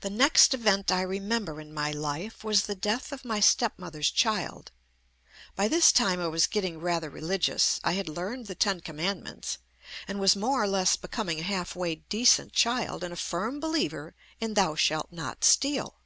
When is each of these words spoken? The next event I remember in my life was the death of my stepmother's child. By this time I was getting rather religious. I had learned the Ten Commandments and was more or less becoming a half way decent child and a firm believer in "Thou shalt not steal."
The 0.00 0.08
next 0.08 0.54
event 0.54 0.90
I 0.90 1.02
remember 1.02 1.60
in 1.60 1.74
my 1.74 1.90
life 1.90 2.42
was 2.42 2.62
the 2.62 2.74
death 2.74 3.12
of 3.12 3.22
my 3.22 3.38
stepmother's 3.38 4.10
child. 4.10 4.72
By 5.54 5.68
this 5.68 5.92
time 5.92 6.20
I 6.22 6.28
was 6.28 6.46
getting 6.46 6.80
rather 6.80 7.10
religious. 7.10 7.78
I 7.84 7.92
had 7.92 8.08
learned 8.08 8.46
the 8.46 8.54
Ten 8.54 8.80
Commandments 8.80 9.58
and 10.08 10.18
was 10.18 10.36
more 10.36 10.62
or 10.62 10.66
less 10.68 10.96
becoming 10.96 11.40
a 11.40 11.50
half 11.52 11.76
way 11.76 11.96
decent 11.96 12.54
child 12.54 13.04
and 13.04 13.12
a 13.12 13.16
firm 13.18 13.60
believer 13.60 14.14
in 14.40 14.54
"Thou 14.54 14.74
shalt 14.74 15.12
not 15.12 15.44
steal." 15.44 15.98